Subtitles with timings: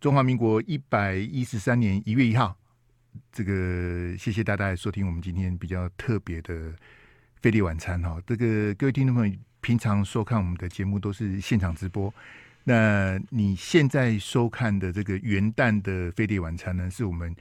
[0.00, 2.56] 中华民国一百一十三年一月一号，
[3.32, 6.72] 这个谢谢大家收听我们今天比较特别的
[7.42, 8.16] 飞碟晚餐哈。
[8.24, 12.14] 这个各位听众朋友，平常收看我们的节目都是现场直播，
[12.62, 17.34] 那你现在收看的这个元旦的飞碟晚餐呢，是我们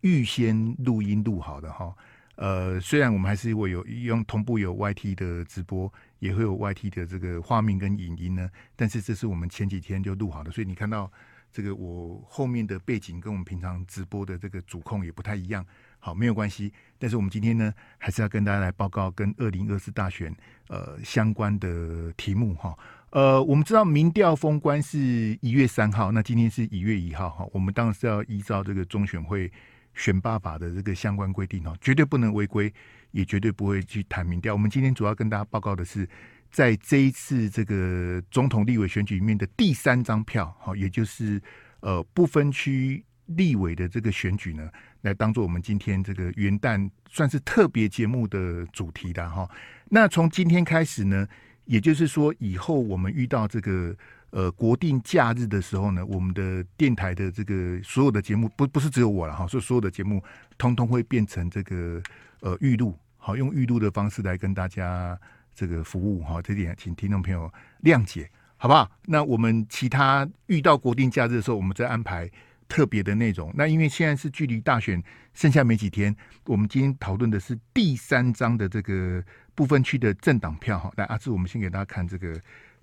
[0.00, 1.94] 预先录音录好的哈。
[2.36, 11.12] 呃，虽然我们还是会有用同步有 YT 的直播，也会有 YT 的这个画面跟影音呢，但是这是我们前几天就录好的，所以你看到
[11.52, 15.64] 这个我后面的背景跟我们平常直播的这个主控也不太一样。
[15.98, 16.72] 好，没有关系。
[16.98, 20.34] 但是我们今天呢，还是要跟大家来报告跟二零二四大选
[20.68, 22.76] 呃相关的题目哈。
[23.10, 29.50] 呃，我们知道民调封关是一月三号，那今天是一月一号哈，我们当然是要依照这个中选会。
[29.94, 32.72] 选罢法的这个相关规定哦，绝对不能违规，
[33.10, 34.54] 也绝对不会去谈民调。
[34.54, 36.08] 我们今天主要跟大家报告的是，
[36.50, 41.40] 在这一次这个总统立委选举里面的第三张票，好，也就是
[41.80, 44.68] 呃不分区立委的这个选举呢，
[45.02, 49.48] 来当做我们今天这个元旦算是特别节目的主题的哈。
[49.88, 51.26] 那从今天开始呢，
[51.64, 53.96] 也就是说以后我们遇到这个。
[54.30, 60.22] 呃，国定假日的时候呢，我们的电台的这个所有的节目，不不是只有我了哈，所以所有的节目
[60.58, 61.98] 通通会变成这个
[62.40, 65.18] 呃预录，好，用预录的方式来跟大家
[65.58, 68.88] 这个服务哈，这点请听众朋友谅解，好不好？
[69.06, 72.30] 那我们其他遇到国定假日的时候，我们再安排
[72.68, 73.52] 特别的内容。
[73.56, 75.02] 那因为现在是距离大选
[75.34, 76.14] 剩下没几天，
[76.44, 79.20] 我们今天讨论的是第三章的这个
[79.56, 80.92] 不分区的政党票哈。
[80.96, 82.40] 来，阿志，我们先给大家看这个。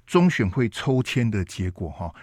[0.08, 2.14] 中选会抽签的结果哈，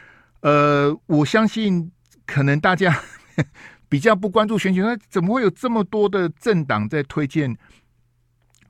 [0.43, 1.91] 呃，我相信
[2.25, 2.97] 可能大家
[3.91, 7.53] 比较不关注选举，那怎么会有这么多的政党在推荐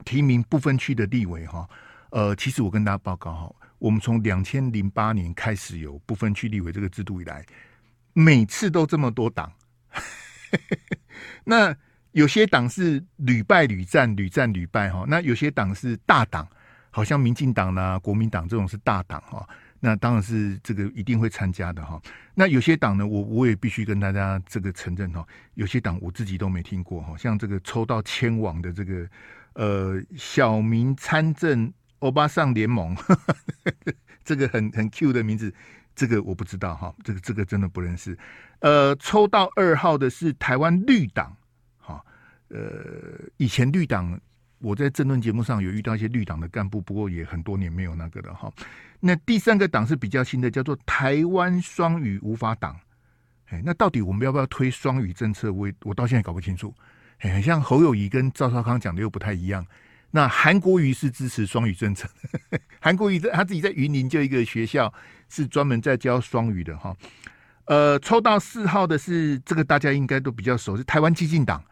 [0.03, 1.67] 提名不分区的立委哈？
[2.11, 7.45] 呃，其实我跟大家报告哈，我们从两千零八年开始有不分区立委这个制度以来，
[8.13, 9.51] 每次都这么多党，
[11.43, 11.75] 那
[12.11, 16.47] 有些党是屡败屡战，屡战屡败哈，那有些党是大党。
[16.95, 19.43] 好像民进党啦、国民党这种是大党哈，
[19.79, 21.99] 那当然是这个一定会参加的哈。
[22.35, 27.17] 那有些党呢，我我也必须跟大家这个承认哈，有些党我自己都没听过哈。
[27.17, 29.09] 像这个抽到千王的这个
[29.53, 32.95] 呃小民参政欧巴桑联盟，
[34.23, 35.53] 这个很很 Q 的名字，
[35.95, 38.17] 这个我不知道哈，这个这个真的不认识。
[38.59, 41.35] 呃，抽到二号的是台湾绿党
[41.77, 42.03] 哈，
[42.49, 42.59] 呃，
[43.37, 44.19] 以前绿党。
[44.65, 48.49] 我在政论节目上有遇到一些绿党的干部，不过也很多年没有那个了哈。
[49.01, 52.79] 那第三个党是比较新的，叫做台湾双语无法党。
[53.49, 55.51] 哎，那到底我们要不要推双语政策？
[55.51, 56.73] 我我到现在搞不清楚。
[57.31, 59.65] 很，像侯友宜跟赵少康讲的又不太一样。
[60.11, 62.07] 那韩国瑜是支持双语政策，
[62.79, 64.93] 韩国瑜在他自己在云林就一个学校
[65.27, 66.95] 是专门在教双语的哈。
[67.65, 71.63] 呃，抽到四号的是这个大家应该都比较熟，是台湾激进党。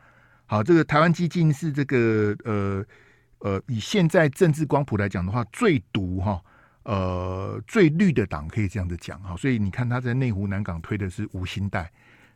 [0.46, 2.86] 好，这个台湾激进是这个呃
[3.40, 6.42] 呃，以现在政治光谱来讲的话，最毒哈
[6.84, 9.36] 呃最绿的党，可以这样子讲哈。
[9.38, 11.86] 所以你看他在内湖南港推的是吴欣岱，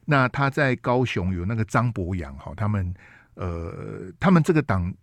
[0.06, 2.94] 那他在高雄有那个张博洋哈，他们
[3.34, 4.94] 呃他们这个党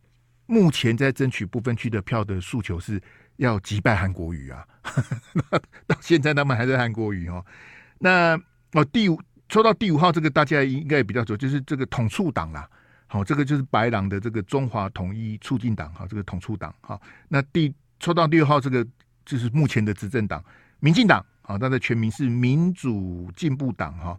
[0.47, 3.01] 目前在争取不分区的票的诉求是
[3.37, 4.67] 要击败韩国瑜啊，
[5.87, 7.45] 到现在他们还在韩国瑜哦。
[7.99, 8.41] 那
[8.73, 12.69] 哦第五抽到第五号这个大家应该也比较熟，就是这个统促党啦。
[13.07, 16.99] 好，这个就是白狼的这个中华统一促进党，哈，这个统促党，好，
[17.29, 17.71] 那第
[18.01, 18.83] 抽到第六号这个
[19.27, 20.43] 就是目前的执政党，
[20.81, 24.19] 民进党，啊，它的全名是民主进步党，哈，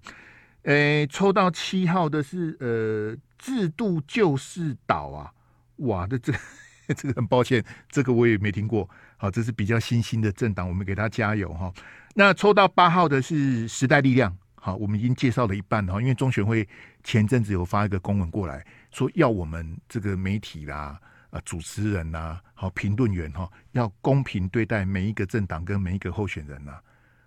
[0.63, 5.31] 诶，抽到七号的是呃制度救世岛啊，
[5.77, 6.33] 哇，这这
[6.95, 11.71] 这个很抱歉，这个我也没听过，好，这是比较新兴的政党，我们给他加油哈。
[12.15, 14.35] 那抽到八号的是时代力量。
[14.55, 16.65] 好，我们已经介绍了一半哈，因为中选会
[17.03, 20.97] 前阵子有发一个公文过来，说要我们这个媒体啦、
[21.31, 26.79] 啊主持人呐、好评论员哈，要公平对待每一个政党跟每一个候选人呐。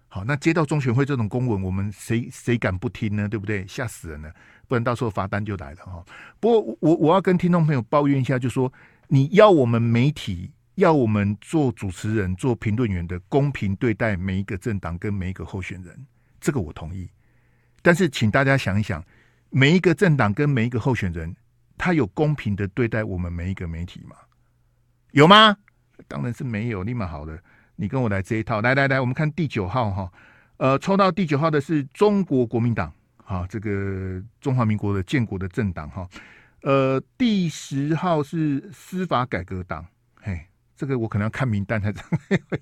[0.09, 3.29] 好，那接到中选会这种公文，我们谁谁敢不听呢？
[3.29, 3.67] 对不对？
[3.67, 4.33] 吓死人了，
[4.67, 6.05] 不然到时候罚单就来了哈。
[6.41, 8.73] 不过我我要跟听众朋友抱怨一下，就说
[9.09, 16.07] 你要我们媒体要我们做主持人、做评论员的公平对待每一个政党跟每一个候选人，
[16.41, 17.11] 这个我同意。
[17.83, 19.05] 但是，请大家想一想，
[19.51, 21.35] 每一个政党跟每一个候选人，
[21.77, 24.17] 他有公平的对待我们每一个媒体吗？
[25.13, 25.57] 有吗？
[26.09, 26.83] 当然是没有。
[26.83, 27.39] 立马好了，
[27.77, 28.61] 你跟我来这一套。
[28.61, 30.13] 来来来，我们看第九号哈，
[30.57, 32.93] 呃，抽到第九号的是中国国民党，
[33.25, 36.09] 哈，这个中华民国的建国的政党哈。
[36.63, 39.87] 呃，第十号是司法改革党，
[40.21, 40.41] 嘿，
[40.75, 42.19] 这个我可能要看名单才知道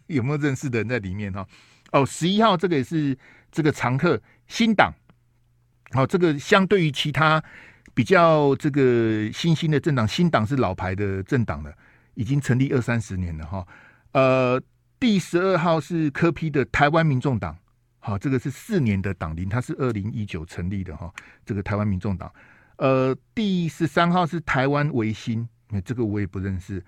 [0.08, 1.46] 有没有认识的人在里面哈。
[1.92, 3.16] 哦，十一号这个也是
[3.50, 4.92] 这个常客新党。
[5.92, 7.42] 好，这个相对于其他
[7.94, 11.72] 比较这个新兴的政党，新党是老牌的政党了，
[12.14, 13.64] 已经成立二三十年了哈。
[14.10, 14.60] 呃，
[15.04, 17.54] 第十二号是柯 P 的台湾民众党，
[17.98, 21.12] 好，这个是四年的党龄，它是二零一九成立的哈。
[21.44, 22.32] 这个台湾民众党，
[22.76, 25.46] 呃，第十三号是台湾维新，
[25.84, 26.82] 这个我也不认识。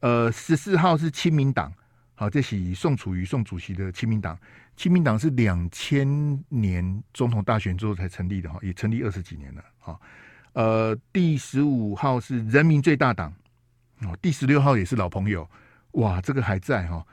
[0.00, 1.70] 呃，十四号是亲民党，
[2.14, 4.38] 好，这是宋楚瑜宋主席的亲民党。
[4.74, 10.00] 亲民党是两千年总统大选之后才成立的哈，也成立二十几年了哈。
[10.54, 13.30] 呃，第十五号是人民最大党
[14.04, 15.46] 哦，第十六号也是老朋友
[15.92, 17.06] 哇，这个还在哈，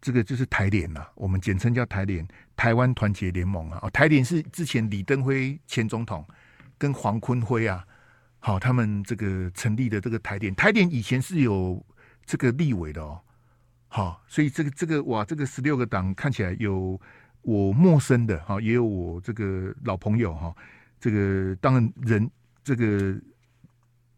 [0.00, 2.26] 这个就是台联呐，我们简称叫台联，
[2.56, 3.78] 台湾团结联盟啊。
[3.82, 6.26] 哦，台联是之前李登辉前总统
[6.78, 7.86] 跟黄坤辉啊，
[8.38, 11.84] 好，他们这个成立的这个台联，台联以前是有
[12.24, 13.20] 这个立委的哦。
[13.88, 16.98] 好，所以这个这个哇，这个十六个党看起来有
[17.42, 20.54] 我陌生的哈，也有我这个老朋友哈。
[20.98, 22.30] 这个当然人
[22.62, 23.20] 这个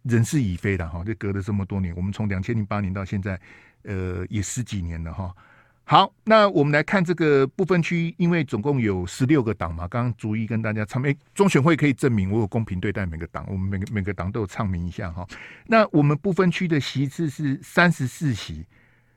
[0.02, 3.40] 人事已非的哈，就隔了这么多年，我们从两千零八年到现在，
[3.82, 5.34] 呃，也十几年了哈。
[5.84, 15.26] 好，那我们来看这个不分区，因为总共有十六个党嘛，刚刚逐一跟大家唱明，中选会可以证明我有公平对待每个党，我们每个每个党都有唱明一下哈。
[15.66, 18.64] 那我们不分区的席次是三十四席。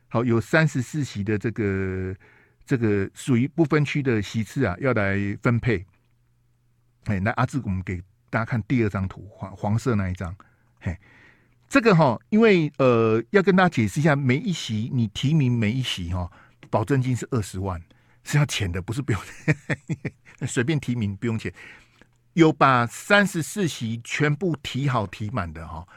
[0.08, 2.16] 好，有三十四席的这个
[2.66, 5.86] 这个属于不分区的席次啊，要来分配。
[7.06, 10.36] 哎，那阿志，我们给大家看第二张图，黄黄色那一张。
[10.80, 10.98] 嘿，
[11.70, 16.32] 这个哈，因为呃，要跟大家解释一下，每一席你提名每一席哈，
[16.76, 17.82] 保证金是二十万，
[18.26, 19.22] 是要钱的，不是不用
[20.46, 21.50] 随便提名不用钱。
[22.34, 25.88] 有把三十四席全部提好提满的哈，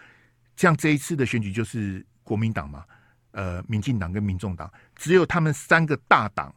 [0.54, 2.84] 像这一次的选举就是国民党嘛。
[3.32, 6.54] 呃，民进党跟民众党只有他们三个大党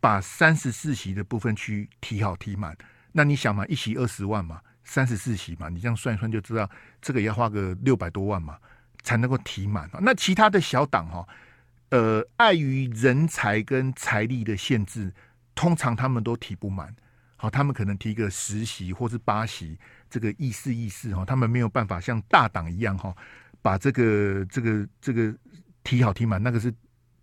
[0.00, 2.76] 把三十四席的部分区提好提满。
[3.12, 6.68] 那你想嘛，一席二十万嘛，三十四席嘛，你这样算一算就知道，
[7.00, 8.58] 这个也要花个六百多万嘛，
[9.04, 9.88] 才能够提满。
[10.00, 11.26] 那其他的小党哈，
[11.90, 15.12] 呃，碍于人才跟财力的限制，
[15.54, 16.94] 通常他们都提不满。
[17.36, 19.78] 好，他们可能提个十席或是八席，
[20.08, 23.14] 这个意思意思哈，他们没有办法像大党一样哈，
[23.62, 25.34] 把这个这个这个。
[25.82, 26.72] 提好提满，那个是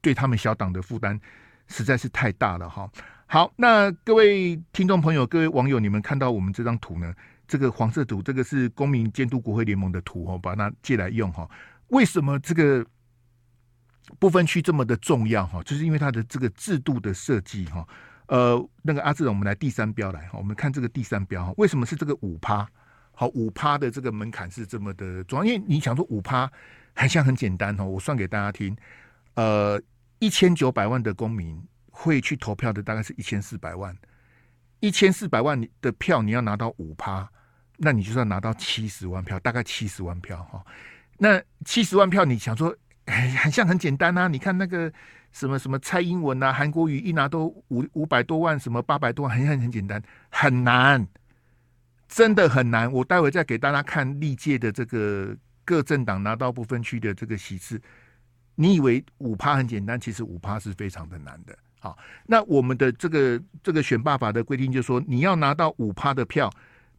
[0.01, 1.17] 对他们小党的负担
[1.67, 2.89] 实在是太大了哈。
[3.27, 7.13] 好，那各位听众朋友、各位网友，你们看到我们这张图呢？
[7.47, 11.47] 这个黄色图，这个是公民监督国会联盟的图哦，把它借来用哈。
[11.89, 12.83] 为什么这个
[14.19, 15.61] 不分区这么的重要哈？
[15.63, 17.87] 就是因为它的这个制度的设计哈。
[18.27, 22.67] 呃，那个阿志，我们来第三标来哈，我们看这个第三标哈，为什么是这个五趴？
[23.11, 26.51] 好，五趴的这个门槛是这么的重要，因为你想说五趴。
[26.99, 28.75] 很像很简单哦，我算给大家听，
[29.35, 29.79] 呃，
[30.17, 33.95] 一千九百万的公民会去投票的，大概是一千四百万，
[34.79, 37.29] 一千四百万的票你要拿到五趴，
[37.77, 40.65] 那你就算拿到七十万票，大概七十万票哈。
[41.19, 42.75] 那七十万票，你想说
[43.07, 44.27] 很 像很简单啊？
[44.27, 44.91] 你看那个
[45.31, 51.07] 什么什么蔡英文啊、韩国瑜一拿都五五百多万，什么八百多万，很很很简单，很难，
[52.07, 52.91] 真的很难。
[52.91, 55.35] 我待会再给大家看历届的这个。
[55.67, 57.77] 各政党拿到不分区的这个席次，
[58.55, 59.99] 你以为五趴很简单？
[59.99, 61.53] 其实五趴是非常的难的。
[61.81, 66.49] 好，那我们的这个这个选罢法的规定就是说，你要拿到五趴的票，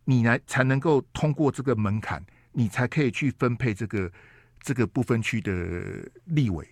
[0.05, 2.23] 你来才能够通过这个门槛，
[2.53, 4.13] 你才可以去分配这个
[4.61, 5.53] 这个不分区的
[6.25, 6.69] 立委。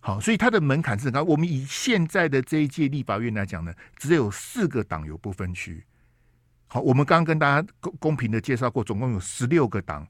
[0.00, 1.22] 好，所以它的门槛是很高。
[1.22, 5.84] 我们以现在的这一届立法院来讲呢，只有四个党有不分区。
[6.66, 10.06] 好，我们刚刚跟大家公公平的介绍过，总共有十六个党。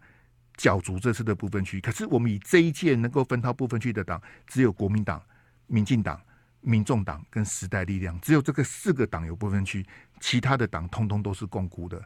[0.59, 5.21] 角逐这次的不分区，可是我们以这一届能够分到不分区的党，只有国民党、
[5.67, 6.21] 民进党、
[6.61, 9.85] 民众党跟时代力量，只有这个四个党有不分区，
[10.21, 12.00] 其他的党通通都是共估的。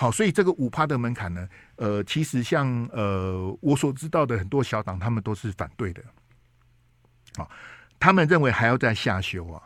[0.00, 6.00] 好，所以这个五趴的门槛呢，呃，其实像呃我所知道的很多小党，他们都是反对的。
[7.36, 7.50] 好，
[7.98, 9.60] 他们认为还要再下修啊。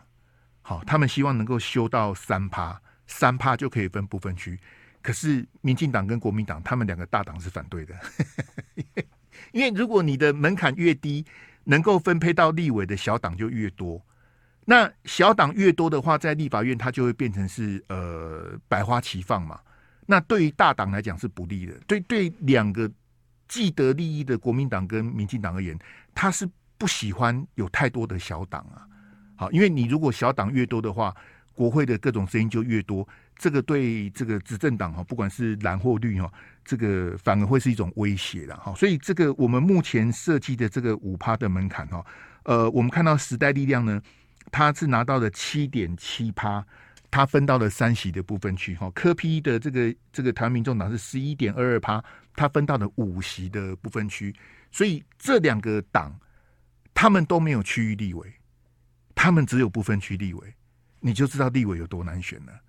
[0.62, 4.58] 好，他们希望能够修到三趴，三趴就可以分不分区。
[5.02, 7.94] 可是，民进党跟国民党他们两个大党是反对的，
[9.52, 11.26] 因为如果你的门槛越低，
[11.64, 14.00] 能够分配到立委的小党就越多。
[14.64, 19.60] 那小党越多的话，在立法院它就会变成是呃百花齐放嘛。
[20.06, 21.72] 那对于大党来讲是不利的。
[21.86, 22.90] 对对，两个
[23.48, 25.78] 既得利益的国民党跟民进党而言，
[26.14, 28.86] 他是不喜欢有太多的小党啊。
[29.36, 31.14] 好，因为你如果小党越多的话，
[31.54, 33.06] 国会的各种声音就越多。
[33.36, 36.30] 这个对这个执政党哈，不管是蓝或绿哈，
[36.64, 38.72] 这个反而会是一种威胁的哈。
[38.74, 42.04] 所以这个我们目前设计的这个五趴的门槛哈，
[42.44, 44.00] 呃，我们看到时代力量呢，
[44.52, 46.64] 它是拿到了七点七趴，
[47.12, 52.02] 他分到了三席的部分区哈，科 P 的这个这个台湾民众党是十一点二二趴，
[52.34, 54.34] 他分到了五席的部分区，
[54.70, 56.18] 所以这两个党
[56.94, 58.32] 他们都没有区域立委，
[59.14, 60.54] 他们只有部分区立委，
[61.00, 62.60] 你就知道立委有多难选了。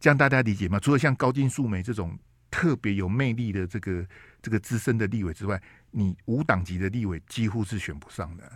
[0.00, 0.80] 这样大家理解吗？
[0.80, 2.18] 除了像高金素梅这种
[2.50, 4.06] 特别有魅力的这个
[4.40, 8.50] 这个资深的立委之外，你无党籍的立委几乎是选不上的，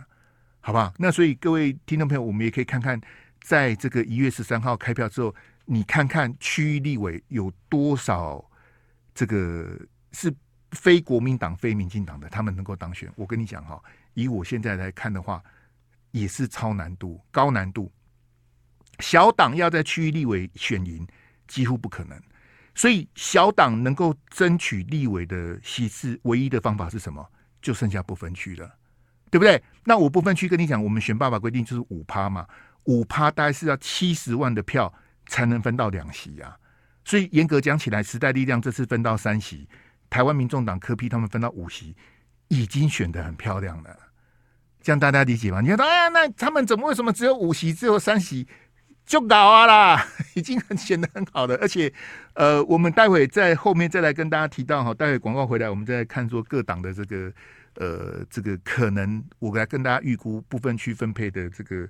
[0.61, 0.91] 好不好？
[0.97, 2.99] 那所以各位听众朋友，我们也可以看看。
[3.41, 8.43] 在这个一月十三号开票之后，你看看区域立委有多少
[9.13, 9.79] 这个
[10.13, 10.33] 是
[10.71, 13.11] 非国民党、非民进党的，他们能够当选。
[13.15, 13.81] 我跟你讲哈，
[14.13, 15.43] 以我现在来看的话，
[16.11, 17.91] 也是超难度、高难度。
[18.99, 21.05] 小党要在区域立委选赢，
[21.47, 22.21] 几乎不可能。
[22.73, 27.27] 所以小党能够争取立委的席次，唯一的方法是什么？
[27.61, 28.75] 就剩下不分区了，
[29.29, 29.61] 对不对？
[29.83, 32.47] 那我不分区跟你讲，我们选罢法规定就是五趴嘛。
[32.85, 34.93] 五趴大概是要七十万的票
[35.27, 36.57] 才能分到两席啊，
[37.05, 39.67] 所以严格讲起来，时代力量这次分到三席，
[40.09, 41.95] 台湾民众党科批他们分到五席，
[42.47, 43.95] 已经选得很漂亮了。
[44.81, 45.61] 这样大家理解吗？
[45.61, 48.47] 你说，哎呀，那他们怎么为什么只有五席，只有三席
[49.05, 50.07] 就搞啊啦？
[50.33, 51.55] 已经很显得很好了。
[51.57, 51.93] 而且，
[52.33, 57.31] 呃，我们待会在后面再来跟大家提到哈，待会广告回来，我们再看说各党的这个
[57.75, 61.87] 呃这个可能，我来跟大家预估部分区分配的这个。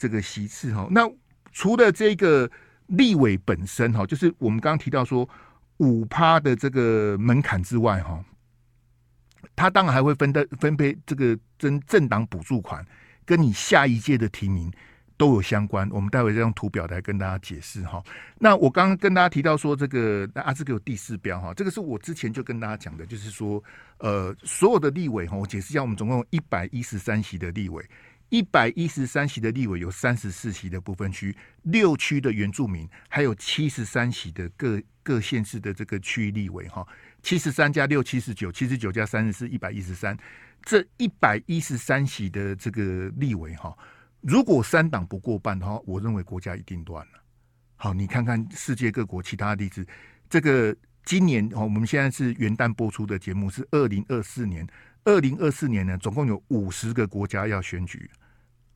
[0.00, 1.02] 这个席次哈，那
[1.52, 2.50] 除了这个
[2.86, 5.28] 立委本身哈，就是我们刚刚提到说
[5.76, 8.24] 五趴的这个门槛之外哈，
[9.54, 12.82] 他当然还会分的分配这个政政党补助款，
[13.26, 14.72] 跟你下一届的提名
[15.18, 15.86] 都有相关。
[15.92, 18.02] 我们待会再用图表来跟大家解释哈。
[18.38, 23.62] 那我刚刚跟大家提到说这个啊，这个有第四标哈，这个是我之前就跟大家讲的，就是说
[23.98, 27.84] 呃，所有的立委哈，我解释一下，我们总共有一百一十三席的立委。
[28.30, 36.86] 一百一十三席的立委有三十四席的不分区，六区的原住民，还有七十三席的各各县市的这个区域立委哈，
[37.22, 40.16] 七十三加六七十九，七十九加三十四，一百一十三。
[40.62, 43.74] 这一百一十三席的这个立委哈，
[44.20, 47.12] 如果三党不过半的话，我认为国家一定乱了。
[47.76, 49.84] 好，你看看世界各国其他的例子，
[50.28, 54.66] 这个今年哦，我们现在是元旦播出的节目是二零二四年，
[55.04, 58.08] 二零二四年呢，总共有五十个国家要选举。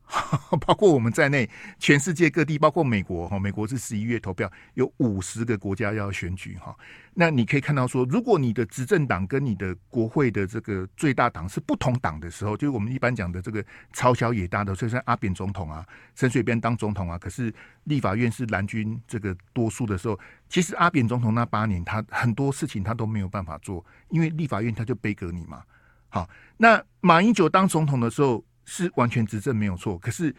[0.61, 6.75] 包括我们在内，全世界各地，包括美国哈，美国是十一月投票，有五十个国家要选举哈。
[7.15, 15.83] 那你可以看到说，如果你的执政党跟你的国会的这个最大党是不同党的时候，就是我们一般讲的这个超小野大的，所以像阿扁总统啊，
[16.15, 17.53] 陈水扁当总统啊，可是
[17.85, 25.63] 立法院是蓝军这个多数的时候，其实阿扁总统那八年，他很多事情他都没有办法做，因为立法院他就背革你嘛。
[26.09, 28.45] 好，那马英九当总统的时候。
[28.65, 30.35] 是完全执政没有错，可是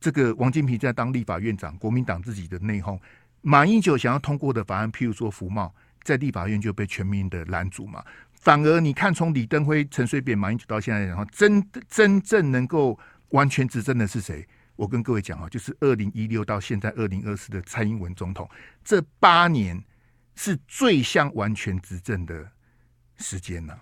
[0.00, 2.98] 这个王金平在当立法院长，国民党自己的内讧，
[3.42, 8.04] 马英九想要通过的法案，譬如说服贸，在立法院就被全民的拦阻嘛。
[8.32, 12.98] 反而你看，从李登辉、陈水扁、马英九到现在，然后真真正能够
[13.30, 14.46] 完全执政的是谁？
[14.76, 18.48] 我跟各位讲啊，就是二零一六到现在二零二四的蔡英文总统，
[18.84, 19.82] 这八年
[20.34, 22.50] 是最像完全执政的
[23.18, 23.78] 时间呢。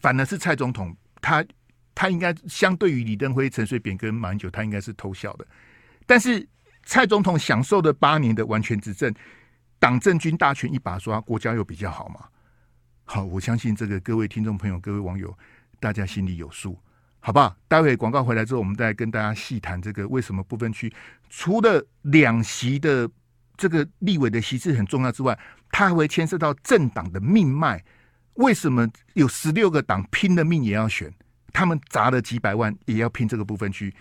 [0.00, 1.44] 反而是蔡总统他。
[1.94, 5.46] 他应该相对于李登辉、陈水扁跟马英九，他应该是偷笑的。
[6.06, 6.46] 但是
[6.84, 9.14] 蔡总统享受的八年的完全执政，
[9.78, 12.20] 党政军大权一把抓，国家又比较好嘛？
[13.04, 15.36] 好，我相信这个各位听众朋友、各位网友，
[15.78, 16.78] 大家心里有数，
[17.20, 17.56] 好不好？
[17.68, 20.92] 待会广告回来之后，我们再跟大家细谈这个为什么不分区
[21.28, 23.08] 除了两席的
[23.56, 25.38] 这个立委的席次很重要之外，
[25.70, 27.82] 它还会牵涉到政党的命脉。
[28.34, 31.12] 为什么有十六个党拼了命也要选？
[31.54, 33.94] 他们砸了几百万也要拼这个部分区，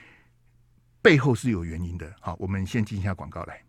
[1.04, 2.12] 背后是有原因的。
[2.20, 3.62] 好，我们先进一下广告来。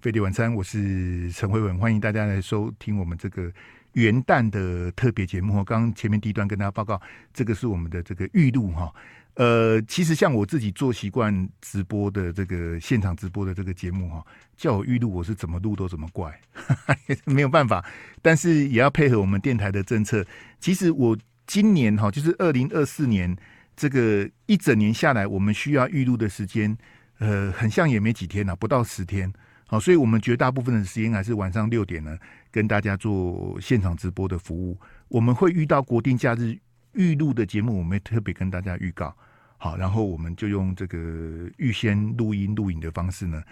[0.00, 3.52] 飞碟晚餐，我是陈慧文，欢迎大家来收听我们这个
[3.94, 5.64] 元旦的特别节目。
[5.64, 7.00] 刚刚前面第一段跟大家报告，
[7.32, 8.94] 这个是我们的这个预录哈。
[9.34, 14.24] 呃，其实像我自己做习惯直播的这个现场直播的这个节目哈，
[14.56, 16.40] 叫我预录，我是怎么录都怎么怪，
[17.26, 17.84] 没有办法。
[18.22, 20.24] 但是也要配合我们电台的政策。
[20.60, 21.18] 其实我。
[21.46, 23.36] 今年哈，就是二零二四年，
[23.76, 26.76] 这个一整年下来，我们需要预录的时间，
[27.18, 29.32] 呃，很像也没几天了，不到十天。
[29.66, 32.18] 好，所以我们绝大部分的时间还是晚上六点呢，
[32.50, 34.78] 跟大家做现场直播的服务。
[35.08, 36.56] 我们会遇到国定假日
[36.92, 39.16] 预录的节目，我们特别跟大家预告。
[39.56, 40.98] 好，然后我们就用这个
[41.56, 43.42] 预先录音录影的方式呢。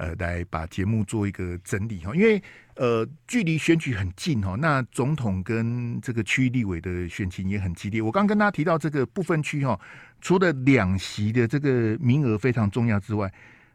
[0.00, 2.42] 呃，来把节目做一个整理哈，因为
[2.76, 8.00] 呃，距离选举很近哈，那总统跟这个区域立委的选情也很激烈。
[8.00, 9.78] 我刚跟大家提到这个不分区哈，
[10.22, 13.30] 除了两席的这个名额非常重要之外，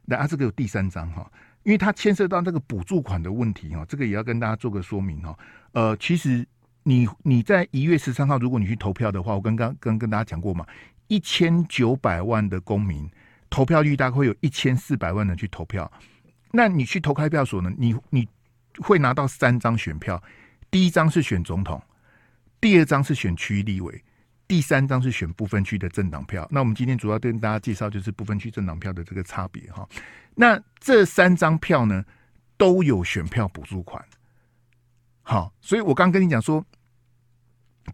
[0.06, 5.38] 那啊，这个有第三张哈，因为它牵涉到那个补助款的问题哈，这个也要跟大家做个说明哈。
[5.74, 6.44] 呃，其实
[6.82, 10.66] 你你在一月十三号，如果你去投票的话，我刚刚跟跟大家讲过嘛，
[11.08, 13.08] 一千九百万的公民
[13.52, 15.90] 投票率大概会有一千四百万人去投票，
[16.56, 18.28] 那你去投开票所呢，你你
[18.80, 20.24] 会拿到三张选票，
[20.72, 21.82] 第一张是选总统，
[22.62, 24.04] 第二张是选区立委。
[24.48, 29.90] 第三张是选不分区的政党票，那我们今天主要跟大家介绍就是不分区政党票的这个差别哈。
[30.36, 32.06] 那这三张票呢
[32.56, 34.06] 都有选票补助款，
[35.24, 36.64] 好，所以我刚跟你讲说，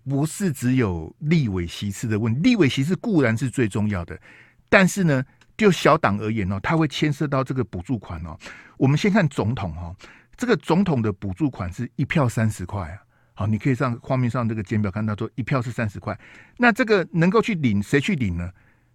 [0.04, 4.20] 不是只有立委席次的问题，立委席次固然是最重要的，
[4.68, 5.24] 但是呢，
[5.62, 8.36] 就小党而言哦，它会牵涉到这个补助款哦。
[8.78, 9.96] 我们先看总统哈，
[10.36, 12.98] 这个总统的补助款是一票三十块啊。
[13.36, 16.20] 好，你可以上画面上这个简表看到说一票是三十块，
[16.58, 18.52] 那这个能够去领谁去领呢？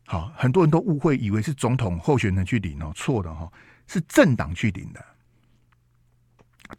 [0.07, 3.49] 好，很多人都误会以为是总统候选人去领哦，错的哈，
[3.87, 5.05] 是政党去领的，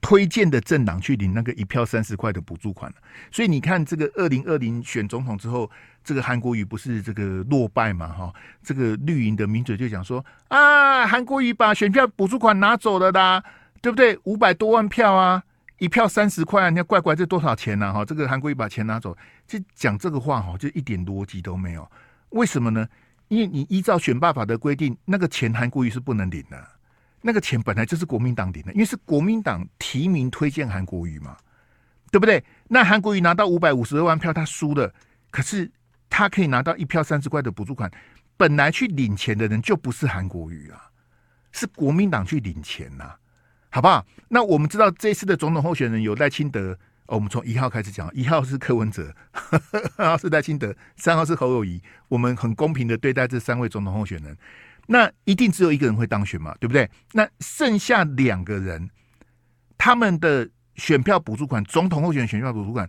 [0.01, 2.94] 推荐的政党去领那个一票三十块的补助款。
[3.32, 5.70] 所以你看这个二零二零选总统之后，
[6.08, 8.08] 这个韩国瑜不是这个落败嘛？
[8.08, 8.34] 哈，
[8.64, 13.44] 这个绿营的名嘴就讲说啊，韩国瑜把选票补助款拿走了的，
[13.82, 14.18] 对不对？
[14.24, 15.44] 五百多万票啊。
[15.80, 17.94] 一票三十块，你要怪怪这多少钱呢？
[17.94, 21.86] 哈，这个韩国瑜把钱拿走，就讲这个话哈，就一点逻辑都没有。
[22.30, 22.88] 为什么呢？
[23.28, 26.68] 因为你依照选罢法的规定，那个钱韩国瑜是不能领的，
[27.22, 31.38] 那个钱本来就是国民党领的，因为是国民党提名推荐韩国瑜嘛，
[32.12, 32.44] 对不对？
[32.70, 34.92] 那韩国瑜拿到五百五十二万票，他输了，
[35.30, 35.70] 可是
[36.10, 37.92] 他可以拿到一票三十块的补助款，
[38.36, 40.90] 本来去领钱的人就不是韩国瑜啊，
[41.52, 43.20] 是国民党去领钱呐、啊。
[43.70, 44.04] 好不好？
[44.30, 49.14] 那我们知道这次的总统候选人有赖清德，我们从一号开始讲，一号是柯文哲，
[49.98, 51.80] 二号是赖清德，三号是侯友谊。
[52.08, 54.36] 我们很公平的对待这三位总统候选人，
[54.88, 56.89] 那一定只有一个人会当选嘛，对不对？
[57.12, 58.89] 那剩下两个人，
[59.78, 62.88] 他们的选票补助款，总统候选人选票补助款，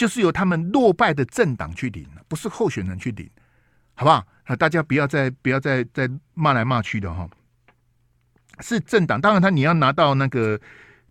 [0.00, 3.28] 就是由他们落败的政党去领，不是候选人去领，
[3.92, 4.26] 好不好？
[4.44, 7.28] 啊，大家不要再不要再再骂来骂去的哈。
[8.60, 10.58] 是政党，当然他你要拿到那个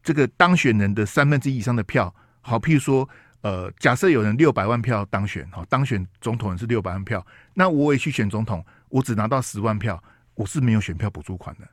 [0.01, 3.07] 这个当选人的三分之一以上的票，好，譬如说，
[3.41, 7.23] 呃，假设有人六百万票当选，好，当选总统人是六百万票，
[7.53, 11.67] 那我也去选总统，我只拿到十万票，我是没有选票补助款的。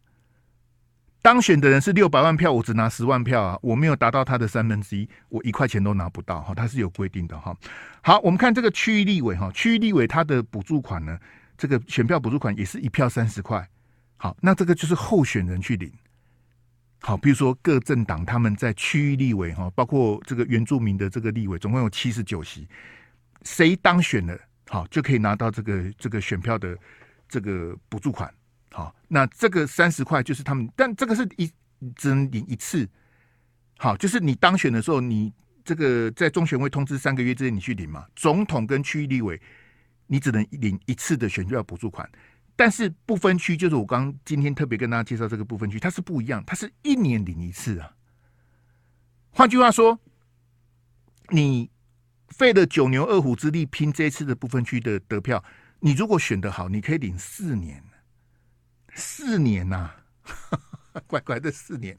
[1.26, 7.52] 当选的人是六百万票，我只拿十万票啊，我没有达到他的三分之一，我一块钱都拿不到哈，他是有规定的哈。
[8.00, 11.18] 好，我们看这个区域立委哈，区域立委他的补助款呢，
[11.58, 13.68] 这个选票补助款也是一票三十块。
[14.16, 15.92] 好，那这个就是候选人去领。
[17.00, 22.68] 好，比如说各政党他们在区域立委哈，包括这个原住民的这个立委，总共有七十九席，
[23.42, 26.78] 谁当选了，好就可以拿到这个这个选票的
[27.28, 28.32] 这个补助款。
[28.76, 31.50] 好，那这个三十块就是他们，但这个是一
[31.94, 32.86] 只能领一次。
[33.78, 35.32] 好，就是你当选的时候，你
[35.64, 38.04] 这个在中选会通知三个月之内你去领嘛。
[38.14, 39.40] 总统跟区域立委，
[40.08, 42.06] 你只能领一次的选票补助款。
[42.54, 47.90] 但是不分区就是我刚今天特别跟大家介绍这个不分区，它是不一样，它是一年领一次啊。
[49.30, 49.98] 换句话说，
[51.30, 51.70] 你
[52.28, 55.42] 费了九牛二虎之力拼这一次的不分区的得票，
[55.80, 57.82] 你如果选得好，你可以领四年，
[58.96, 59.96] 四年呐、啊，
[61.06, 61.96] 乖乖的四年。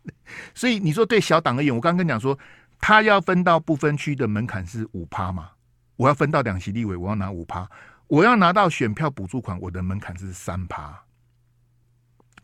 [0.54, 2.38] 所以你说对小党而言，我刚刚跟你讲说，
[2.80, 5.50] 他要分到不分区的门槛是五趴嘛，
[5.96, 7.68] 我要分到两席立委，我要拿五趴。
[8.08, 11.04] 我要拿到选票补助款，我的门槛是三趴，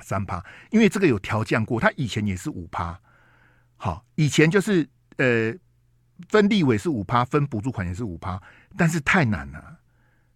[0.00, 2.98] 三趴，因为这个有调降过，他以前也是五趴，
[3.76, 4.84] 好，以前就是
[5.18, 5.54] 呃
[6.28, 8.42] 分立委是五趴，分补助款也是五趴，
[8.76, 9.78] 但是太难了，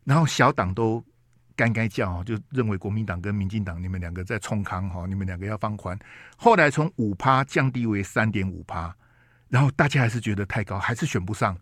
[0.05, 1.05] 然后小党都
[1.57, 5.99] 该该叫，就认为国民党跟民进党你们两个在冲康哈，你们两个要放宽，
[6.37, 8.95] 后来从五趴降低为三点五趴，
[9.49, 11.59] 然后大家还是觉得太高，还是选不上，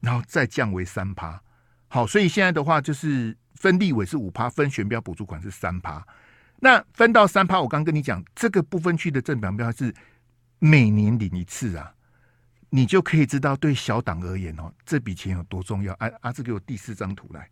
[0.00, 1.40] 然后再降为三趴。
[1.86, 6.04] 好，所以现在的话就是分立委是五趴，分选标补助款是三趴。
[6.60, 9.94] 那分到三趴，我刚跟你讲，这个不分区的政党标是
[10.58, 11.94] 每年领一次啊，
[12.70, 15.94] 你就可以知道对小党而言哦，这笔钱有多重要。
[15.94, 17.48] 啊阿志给我第四张图来。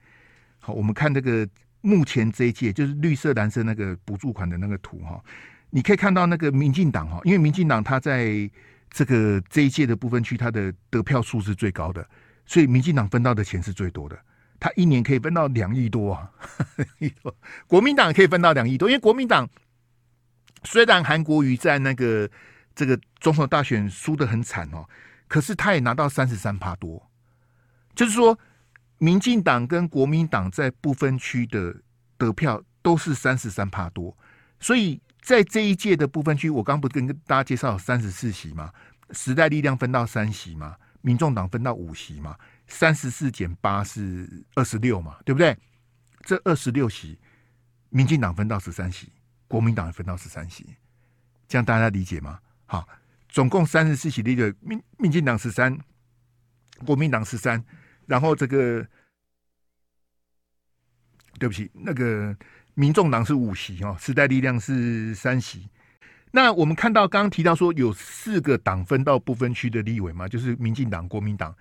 [0.59, 1.49] 好，我们看这个
[1.87, 5.23] 目前这一届就是绿色蓝色那个补助款的那个图哈，
[5.71, 8.51] 你可以看到那个民进党哈，因为民进党它在
[8.91, 12.05] 这个这一届的部分区，它的得票数是最高的。
[12.45, 14.17] 所以民进党分到的钱是最多的，
[14.61, 16.31] 他一年可以分到两亿多啊，
[16.77, 17.35] 两亿多。
[17.67, 19.49] 国民党可以分到两亿多，因为国民党
[20.63, 22.31] 虽然韩国瑜在那个
[22.75, 24.89] 这个总统大选输的很惨哦，
[25.27, 27.11] 可是他也拿到三十三趴多，
[27.97, 28.39] 就是说
[28.99, 31.75] 民进党跟国民党在不分区的
[32.17, 34.17] 得票都是三十三趴多，
[34.61, 38.73] 所以在这一届的不分区，我刚不跟大家介绍三十四席嘛？
[39.11, 40.77] 时代力量分到三席嘛？
[41.03, 42.37] 民众党分到五席嘛？
[42.69, 45.17] 三十四减八是二十六嘛？
[45.25, 45.57] 对不对？
[46.23, 47.19] 这二十六席，
[47.91, 49.13] 民进党分到十三席，
[49.47, 50.67] 国民党分到十三席，
[51.47, 52.41] 这样大家理解吗？
[52.65, 52.89] 好，
[53.29, 55.79] 总共三十四席的一个民民进党十三，
[56.85, 57.65] 国民党十三，
[58.07, 58.87] 然后这个
[61.39, 62.35] 对不起，那个
[62.75, 65.69] 民众党是五席哦，时代力量是三席。
[66.33, 71.55] 那我们看到刚刚提到说有四个党分到不分区的立委嘛，就是民进党、国民党、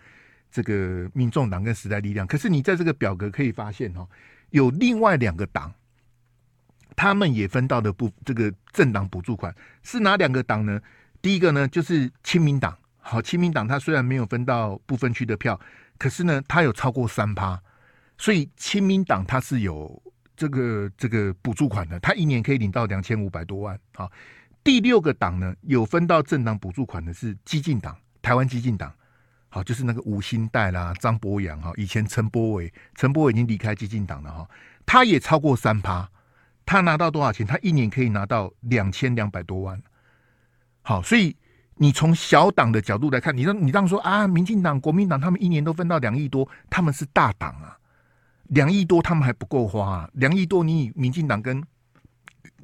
[0.51, 2.27] 这个民众党跟时代力量。
[2.27, 4.07] 可是你在这个表格可以发现哦，
[4.49, 5.73] 有另外两个党，
[6.95, 10.81] 他们也分到的不这个政党补助款是哪两个党呢？
[11.21, 15.59] 第一个呢就是亲民党，好，亲民党它虽然没有分到不分区的票，
[15.97, 17.61] 可是呢它有超过三趴，
[18.17, 20.01] 所以亲民党它是有
[20.35, 24.09] 这个这个补助款的，它一年可以领到两千五百多万啊。
[24.63, 28.91] 第六个党呢，有分到政党补助款的是激进党，台湾激进党，
[29.49, 34.49] 好，就是那个吴欣岱啦、张博洋哈，以前陈柏伟，陈柏伟已经离开激进党了哈，
[34.83, 36.09] 他也超过三趴，
[36.65, 37.45] 他拿到多少钱？
[37.45, 39.79] 他一年可以拿到两千两百多万。
[40.81, 41.35] 好，所以
[41.75, 47.77] 你从小党的角度来看，你让你这样说啊，民进党、国民党他们一年都分到两亿多，他们是大党啊，
[48.47, 51.63] 两亿多他们还不够花啊，两亿多你以民进党跟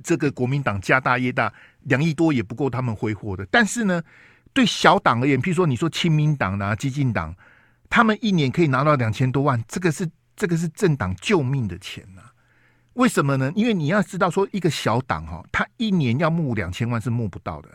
[0.04, 1.54] 这个国民党家大业大。
[1.86, 4.04] 两亿多也不够他们挥霍的，但是呢，
[4.54, 7.36] 对小党而言，譬如说你说亲民党啊、激进党，
[7.90, 12.32] 他们一年可以拿到两千多万，这个是这个是政党救命的钱呐、啊。
[12.94, 13.52] 为什么呢？
[13.56, 17.70] 因为你要知道，说一个小党哈，他一年要募两千万是募不到的，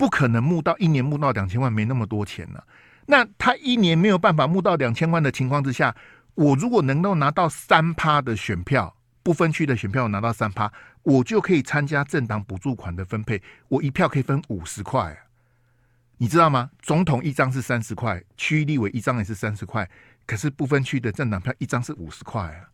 [0.00, 2.62] 不可能募到一年募到两千万，没那么多钱呢、
[3.04, 5.94] 那他一年没有办法募到两千万的情况之下，
[6.34, 8.96] 我如果能够拿到三趴的选票。
[9.22, 13.42] 不分区的选票拿到三趴，我就可以参加政党补助款的分配。
[13.68, 15.14] 我一票可以分五十块，
[16.16, 16.70] 你知道吗？
[16.80, 19.86] 总统一张是三十块，区立委一张也是三十块。
[20.24, 22.64] 可是不分区的政党票一张是五十块啊，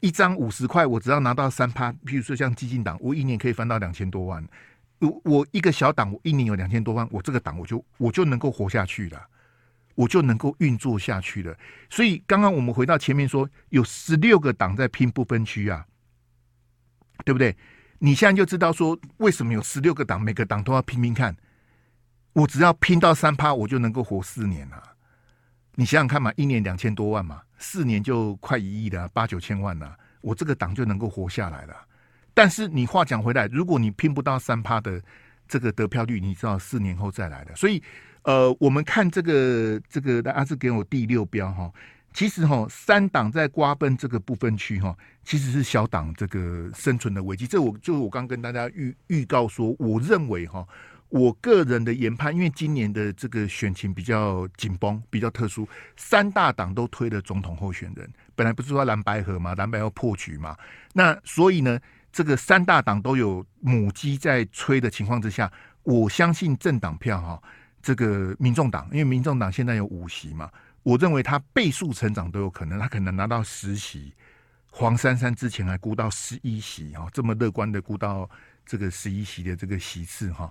[0.00, 1.90] 一张五十块，我只要拿到三趴。
[2.04, 4.46] 譬如说像基进党，我一年可以分到两千多万。
[5.02, 9.28] 我我一个小党，我一年有两千多万，我这个党我就我就能够活下去了。
[9.94, 11.54] 我就能够运作下去了。
[11.90, 15.84] 所以刚刚我们回到前面说，有十六个党在拼不分区啊，
[17.26, 17.54] 对不对？
[17.98, 21.36] 你现在就知道说，为什么有十六个党，每个党都要拼拼看。
[22.32, 24.82] 我只要拼到三趴，我就能够活四年了。
[25.74, 29.94] 你想想看嘛，一年两千多万嘛，四年就快一亿了，八九千万了。
[30.22, 31.76] 我这个党就能够活下来了。
[32.34, 35.02] 但是你话讲回来，如果你拼不到三趴的
[35.48, 37.54] 这个得票率，你知道四年后再来的。
[37.56, 37.82] 所以。
[38.24, 41.68] 呃，我们看这个这个，大家是给我第六标哈。
[42.12, 47.48] 其实哈，三党在瓜分这个部分区哈，其实是小党这个生存的危机。
[47.48, 50.64] 这我就我刚跟大家预预告说，我认为哈，
[51.08, 58.08] 我个人的研判，因为今年的这个选情比较紧绷，比较特殊，三大党都推了总统候选人。
[58.36, 60.56] 本来不是说蓝白合嘛，蓝白要破局嘛，
[60.92, 61.76] 那所以呢，
[62.12, 65.50] 这个三大党都有母鸡在吹的情况之下，
[65.82, 67.42] 我相信政党票哈。
[67.80, 70.48] 这个民众党，因为民众党现在有五席嘛，
[70.84, 74.14] 我认为他倍数成长都有可能，他可能拿到十席。
[74.70, 78.30] 黄珊珊之前还估到十一席哈，这么乐观的估到
[78.64, 80.48] 这个十一席的这个席次哈。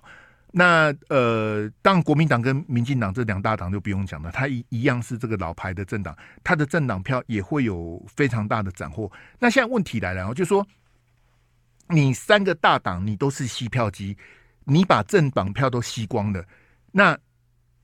[0.52, 9.10] 那呃，当然国民党跟民进党这两大党就不用讲了，他一一样是这个老牌的政党，他的政党票也会有非常大的斩获。
[9.38, 10.66] 那现在问题来了，就是说
[11.92, 14.16] 你三个大党你都是吸票机，
[14.64, 16.42] 你把政党票都吸光了。
[16.90, 17.16] 那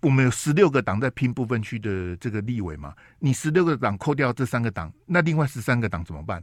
[0.01, 2.94] 我们有十六个党在拼部分区的这个立委嘛？
[3.18, 6.42] 你十六个党扣掉这三个党，那另外十三个党怎么办？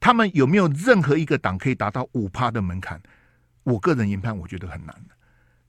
[0.00, 3.00] 他们有没有任何一个党可以达到五趴的门槛？
[3.62, 4.94] 我个人研判，我觉得很难，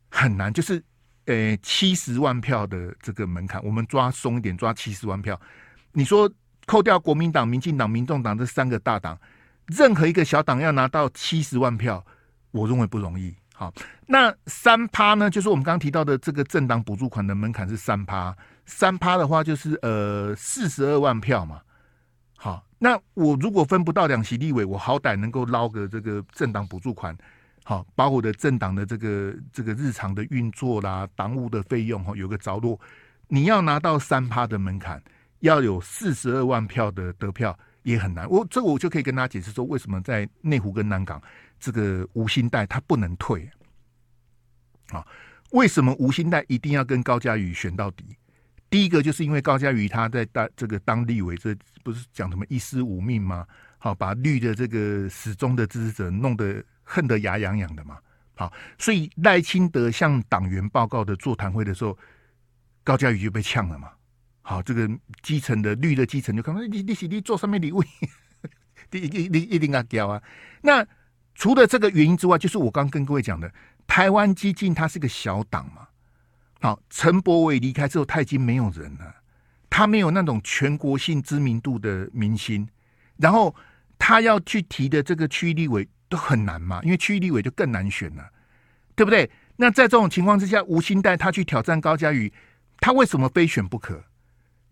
[0.09, 0.51] 很难。
[0.51, 0.83] 就是
[1.25, 5.39] 呃，七十万票的这个门槛，我们抓松一点，抓七十万票。
[5.91, 6.31] 你说
[6.65, 9.15] 扣掉国民党、民进党、民众党这三个大党，
[9.67, 12.05] 任何一个小党要拿到七十万票，
[12.51, 13.35] 我认为不容易。
[13.55, 13.71] 好，
[14.07, 15.29] 那三趴呢？
[15.29, 21.61] 就是我们刚刚提到的这个政党补助款的门槛是三趴，三趴的话就是呃四十二万票嘛。
[22.35, 27.15] 好，那我如果分不到两席立委，我好歹能够捞个这个政党补助款，
[27.63, 32.77] 好，把我的政党的这个这个日常的运作啦、党务的费用哈有个着落。
[33.27, 35.01] 你要拿到三趴的门槛，
[35.39, 38.29] 要有四十二万票的得票也很难。
[38.29, 41.21] 我这我就可以跟大家解释说，为什么在内湖跟南港。
[41.59, 43.49] 这个吴欣岱他不能退
[44.89, 45.05] 啊？
[45.51, 48.17] 为什么吴欣岱一定要跟高嘉瑜选到底？
[48.69, 53.47] 第一个就是因为高嘉瑜他在当这个当立委，这不是讲什么一尸五命吗？
[53.77, 57.97] 好，把绿的这个死忠的支持者弄得恨得牙痒痒的嘛。
[58.35, 61.97] 好，所以赖清德向党员报告的座谈会的时候，
[62.83, 63.89] 高嘉瑜就被呛了嘛。
[64.43, 64.87] 好，这个
[65.23, 67.83] 基层的绿的基层就看到你你你做什么礼物？
[68.91, 70.21] 你你你一定要交啊。
[70.61, 70.85] 那
[71.33, 73.51] 除了这个原因之外，就是我刚跟各位讲的，
[73.87, 75.87] 台湾激进它是个小党嘛。
[76.61, 79.15] 好，陈柏伟离开之后，他已经没有人了，
[79.69, 82.67] 他没有那种全国性知名度的明星，
[83.17, 83.55] 然后
[83.97, 85.89] 他要去提的这个区立委。
[86.09, 88.29] 都很难嘛，因为区立委就更难选了，
[88.93, 89.27] 对不对？
[89.55, 92.31] 那在这种情况之下，吴兴岱他去挑战高嘉瑜，
[92.79, 94.03] 他为什么非选不可？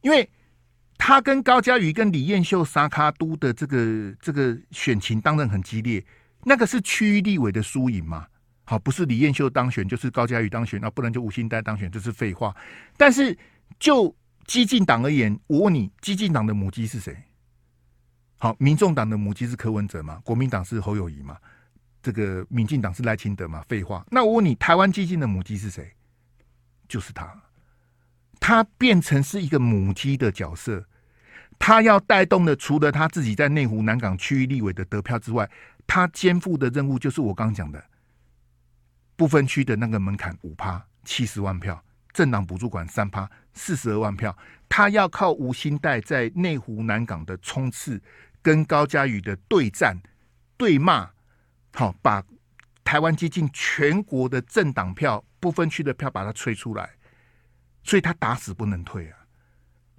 [0.01, 0.29] 因为
[0.97, 6.03] 他跟高嘉瑜跟李彦秀、沙卡都的这个这个选情当然很激烈，
[6.43, 8.27] 那个是区域立委的输赢嘛。
[8.63, 12.55] 好，不是李彦秀当选，就是高嘉瑜当选，那不然就吴欣岱当选，这是废话。
[12.95, 13.37] 但是
[13.79, 17.15] 就激进党而言，我问你，激进党的母鸡是谁？
[18.37, 20.21] 好，民众党的母鸡是柯文哲嘛？
[20.23, 21.37] 国民党是侯友宜嘛？
[22.01, 23.61] 这个民进党是赖清德嘛？
[23.67, 24.05] 废话。
[24.09, 25.91] 那我问你，台湾激进的母鸡是谁？
[26.87, 27.31] 就是他，
[28.41, 30.86] 他变成是一个母鸡的角色，
[31.58, 35.49] 他要带动的，除了他自己在内湖南港区域立委的得票之外，
[35.88, 37.82] 他肩负的任务就是我刚讲的
[39.15, 44.36] 不分区的那个门槛五趴七十万票，政党补助款三趴四十二万票，
[44.67, 48.01] 他要靠吴兴岱在内湖南港的冲刺。
[48.43, 49.95] 跟高嘉宇的对战、
[50.58, 51.08] 对骂，
[51.75, 52.23] 好，把
[52.84, 56.89] 台湾接近全国的政党票、不分区的票把它吹出来，
[57.83, 59.17] 所以他打死不能退啊！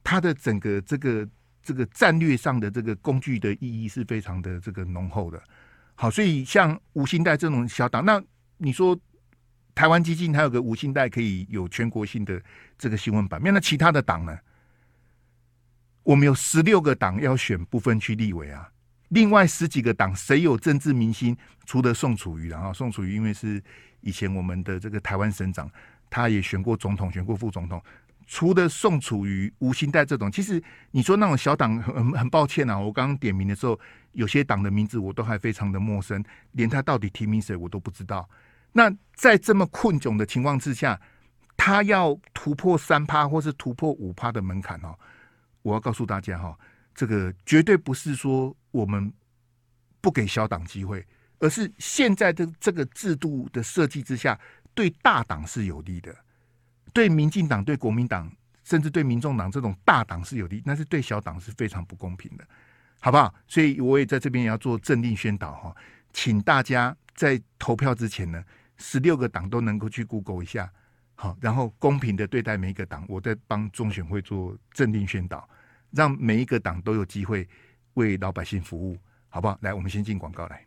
[0.04, 1.28] 他的整个这个
[1.62, 5.42] 这个战略上的这个工具的意义是非常的这个浓厚的。
[5.94, 8.22] 好，所以像吴欣岱这种小党，那
[8.56, 8.98] 你说
[9.74, 12.42] 台湾基金还有个吴欣岱可以有全国性的
[12.76, 14.36] 这个新闻版面，那其他的党呢？
[16.02, 18.68] 我们有十六个党要选不分区立委啊，
[19.10, 21.36] 另外十几个党谁有政治明星？
[21.64, 23.62] 除了宋楚瑜，然后宋楚瑜因为是
[24.00, 25.70] 以前我们的这个台湾省长，
[26.12, 27.82] 他也选过总统，选过副总统。
[28.26, 33.78] 除了宋楚瑜、吴欣岱这种，其实你说那种小党，很很抱歉啊，我刚刚点名的时候，
[34.12, 36.22] 有些党的名字我都还非常的陌生，
[36.52, 38.28] 连他到底提名谁我都不知道。
[38.72, 41.00] 那在这么困窘的情况之下，
[41.56, 44.94] 他要突破三趴或是突破五趴的门槛哦。
[45.62, 46.56] 我要告诉大家哈，
[46.94, 49.10] 这个绝对不是说我们
[50.00, 51.04] 不给小党机会，
[51.38, 54.38] 而是现在的这个制度的设计之下，
[54.74, 56.14] 对大党是有利的，
[56.92, 58.30] 对民进党、对国民党，
[58.64, 62.44] 甚至对民众党这种大党是有利，但是对小党是非常不公平的，
[63.00, 63.34] 好不好？
[63.46, 65.76] 所以我也在这边也要做政令宣导哈，
[66.12, 68.42] 请大家在投票之前呢，
[68.78, 70.70] 十六个党都能够去 Google 一下。
[71.14, 75.48] 好，然后公平的对待每一个党，我在帮中选会做政令宣导，
[75.90, 77.48] 让每一个党都有机会
[77.94, 79.56] 为老百姓服务，好不好？
[79.60, 80.64] 来，我们先进广告来。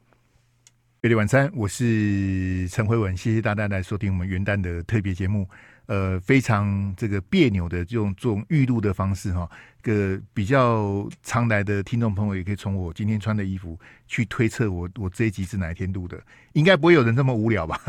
[1.06, 5.48] 月里晚餐，我是陈辉文，谢谢大家来收听我们元旦的特别节目。
[5.86, 9.48] 呃，非常这个别扭的这种这种预录的方式哈，
[9.84, 16.20] 个比较常来的听众朋友也可以从我今天穿的衣服去推测我我这一集是哪一天录的，
[16.54, 17.80] 应该不会有人这么无聊吧？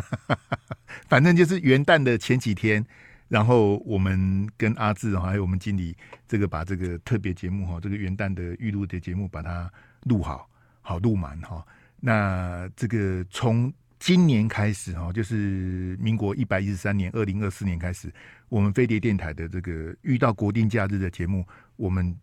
[1.08, 2.84] 反正就是元旦的前几天，
[3.28, 5.96] 然后我们跟阿志还有我们经理
[6.28, 10.46] 这个把这个特别节目哈，这个元旦的预录的节目把它录好，
[10.82, 11.64] 好录满哈。
[12.06, 18.12] 那这个从今年开始哈，就是民国一百一十三年二零二四年开始，
[18.48, 22.16] 我们飞碟电台的这个遇到国定假日的节目，我们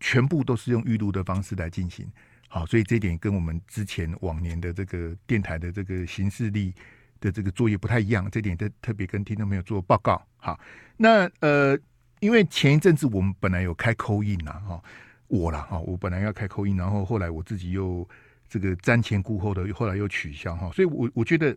[0.00, 2.04] 全部都是用预录的方式来进行。
[2.48, 6.74] 好，所以这一点跟我们之前往年的这个电台的这个行事历
[7.20, 10.20] 的这个作业不太一样，这点特特别跟听众朋友做报告。
[10.38, 10.58] 好，
[10.96, 11.78] 那呃，
[12.18, 14.82] 因为前一阵子我们本来有开 call in 呐，哈，
[15.28, 18.04] 我啦哈，我本来要开 call in，然后后来我自己又。
[18.48, 21.56] 这个瞻前顾后的，后来又取消哈，所以我我觉得，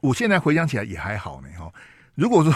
[0.00, 1.72] 我现在回想起来也还好呢哈。
[2.14, 2.52] 如果说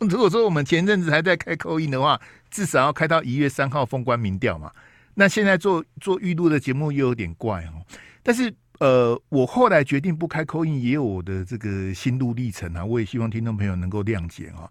[0.08, 4.72] 如果说我们前阵子还在开扣印的话，至少要开到一月三号封关民调嘛。
[5.14, 7.84] 那现在做做预录的节目又有点怪哦。
[8.22, 12.84] 但是呃，我后来决定不开扣印也有我的这个心路历程啊。
[12.84, 14.68] 我也希望听众朋友能够谅解哈。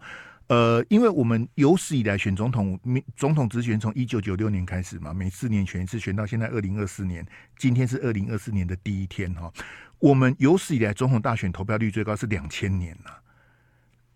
[0.51, 2.77] 呃，因为我们有史以来选总统，
[3.15, 7.25] 总统直选从一九九六年开始嘛，每四年选一次，选到现在二零二四年，
[7.57, 9.49] 今天是二零二四年的第一天哈。
[9.99, 13.11] 我们有史以来总统大选投票率最高是两千年呐。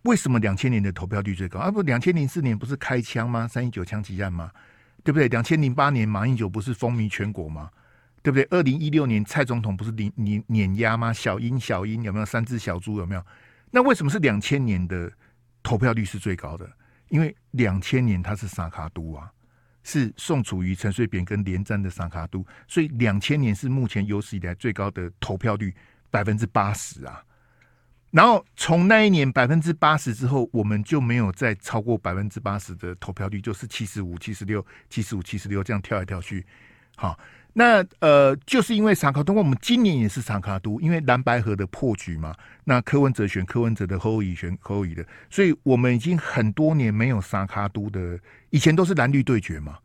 [0.02, 1.58] 为什么两千年的投票率最高？
[1.58, 3.48] 啊不，两千零四年不是开枪吗？
[3.48, 4.52] 三一九枪击案吗？
[5.06, 5.30] 对不对？
[5.30, 7.70] 两千零八年马英九不是风靡全国吗？
[8.22, 8.46] 对不对？
[8.50, 11.14] 二零一六年蔡总统不是碾碾碾压吗？
[11.14, 13.26] 小英小英有没有三只小猪有没有？
[13.72, 15.10] 那为什么是两千年的？
[15.66, 16.70] 投票率是最高的，
[17.10, 19.32] 因为两千年他是萨卡都啊，
[19.82, 25.74] 是宋楚瑜、陈水扁跟连战的萨卡都，所以两千年是目前有史以来最高的投票率
[26.12, 27.24] 百分之八十啊。
[28.12, 36.46] 然后从那一年百分之八十之后，我们就没有再超过百分之八十的投票率，就是七十五、七十六、七十五、七十六这样跳来跳去。
[36.96, 37.20] 好，
[37.58, 42.36] 那呃，就是因为沙卡，通过，我们今年也是三脚督，因为蓝白河的破局嘛。
[42.66, 49.78] 那柯文哲选柯文哲的，侯友选侯友的，所以我们已经很多年没有三脚督的，以前都是蓝绿对决嘛。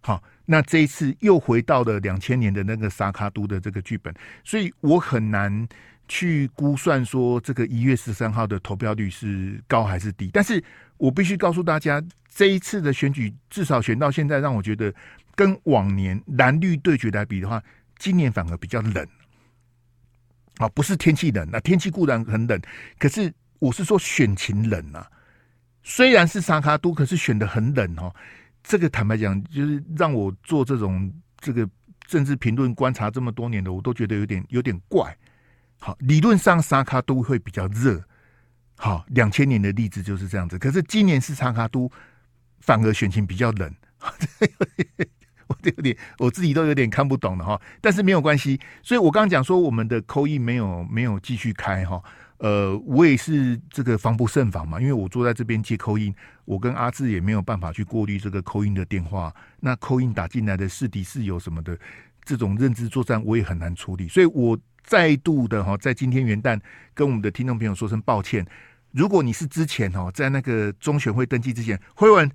[0.00, 5.68] 好，那这一次又回到了两千年的那个三脚督的这个剧本，所以我很难。
[6.10, 10.64] 去估算说这个一月十三号的投票率是高还是低，但是
[10.96, 12.02] 我必须告诉大家，
[12.34, 14.90] 这一次的选举至少选到现在，让我觉得
[15.38, 17.62] 跟往年蓝绿对决来比的话，
[17.96, 19.06] 今年反而比较冷。
[20.56, 22.60] 啊，不是天气冷，那天气固然很冷，
[22.98, 25.08] 可是我是说选情冷啊。
[25.84, 28.12] 虽然是沙卡都，可是选的很冷哦。
[28.64, 31.70] 这个坦白讲，就是让我做这种这个
[32.04, 35.16] 政治评论观察这么多年的，我都觉得有点有点怪。
[35.78, 38.02] 好，理论上沙卡都会比较热。
[38.74, 40.58] 好，两千年的例子就是这样子。
[40.58, 41.88] 可是今年是沙卡都，
[42.58, 43.72] 反而选情比较冷。
[45.48, 47.60] 我有点，我自己都有点看不懂了哈。
[47.80, 52.02] 但是没有关系，所以我刚刚讲说我们的扣印没有没有继续开哈。
[52.38, 59.34] 呃，我也是这个防不胜防嘛，因为我坐在这边接扣印我跟阿志也没有办法去过滤这个扣印的电话。
[59.58, 61.76] 那扣印打进来的是敌是友什么的，
[62.24, 64.58] 这种认知作战我也很难处理，所以我。
[64.84, 66.58] 再度的哈，在今天元旦
[66.94, 68.46] 跟我们的听众朋友说声抱歉。
[68.92, 72.30] 如果你是之前哈，在那个中选会登记之前，辉文，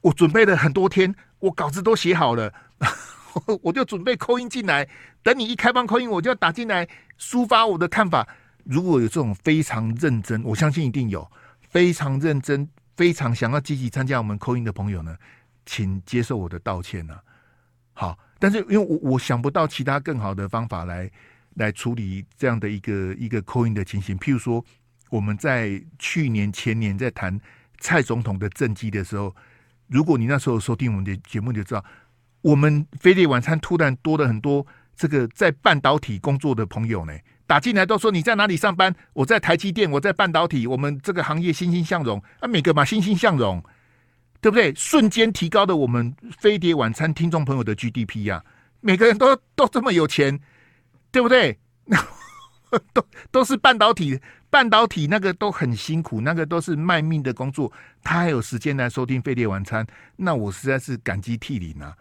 [0.00, 2.52] 我准备了很多天，我稿子都写好了，
[3.62, 4.88] 我就准备扣音进来，
[5.22, 8.26] 等你一开放扣音我就要打进来抒发我的看法。
[8.64, 11.28] 如果有这种非常认真，我相信一定有
[11.68, 15.16] 非常认真、非常想要积极参加我们扣音的朋友呢，
[15.66, 17.22] 请接受我的道歉呢、啊。
[17.92, 21.10] 好，但是因为我我想不到其他更好的方法来。
[21.54, 24.64] 来处理这样的一个一个扣音的情形，譬如说
[25.10, 27.38] 我们在去年前年在谈
[27.80, 29.34] 蔡总统的政绩的时候，
[29.90, 31.84] 如果你那时候收听我们的节目，就知道
[32.40, 37.12] 我们飞碟晚餐突然多了很多这个在半导体工作的朋友呢，
[37.46, 38.94] 打进来都说你在哪里上班？
[39.12, 43.62] 我在台积电，我在半导体，我们这个行业欣欣向荣啊，每个嘛欣欣向荣，
[44.40, 44.74] 对不对？
[44.74, 48.42] 瞬间提高了我们飞碟晚餐听众朋友的 GDP 呀、
[48.80, 50.40] 每个人都都这么有钱。
[51.12, 51.58] 对不对？
[52.94, 54.20] 都都是半导体，
[54.50, 57.72] 半导体那个都很辛苦，那个都是卖命的工作。
[58.02, 59.86] 他还有时间来收听费列晚餐，
[60.16, 61.96] 那我实在是感激涕零啊。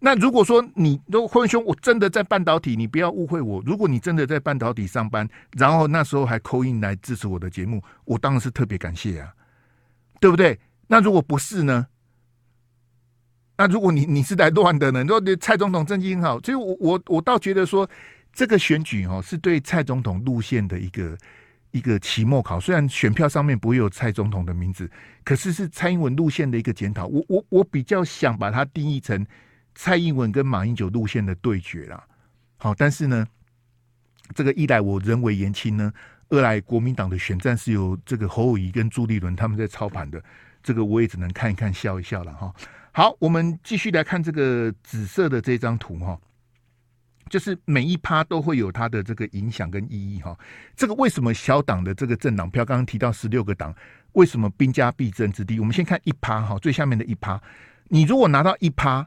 [0.00, 3.62] 那如果说你，如果辉文兄，我真的在半导体，你不要误会我。
[3.64, 9.32] 如果你真的在半导体上班，然后那时候还扣印来支持我的节目，我当然是特别感谢啊，
[10.18, 10.58] 对不对？
[10.88, 11.86] 那如果不是呢？
[13.56, 15.04] 那如果你你是来乱的呢？
[15.04, 17.88] 如果蔡总统政绩很好，所以我我我倒觉得说。
[18.32, 21.18] 这个选举哦，是对蔡总统路线的一个
[21.70, 22.58] 一个期末考。
[22.58, 24.90] 虽然选票上面不会有蔡总统的名字，
[25.24, 27.06] 可是是蔡英文路线的一个检讨。
[27.06, 29.26] 我我我比较想把它定义成
[29.74, 32.04] 蔡英文跟马英九路线的对决啦。
[32.56, 33.26] 好，但是呢，
[34.34, 35.92] 这个一来我人微言轻呢，
[36.28, 40.22] 二来国民党的选战是由这个侯友宜跟朱立伦他们在操盘的，
[40.62, 42.52] 这个我也只能看一看笑一笑了哈。
[42.92, 46.18] 好，我们继续来看这个紫色的这张图哈。
[47.30, 50.36] 就是每一趴都会有它的这个影响跟意义哈。
[50.76, 53.74] 这个为什么小党的这个政党票，刚刚提到十六个党，
[54.12, 55.58] 为什么兵家必争之地？
[55.60, 57.40] 我们先看一趴哈，最下面的一趴，
[57.88, 59.06] 你如果拿到一趴，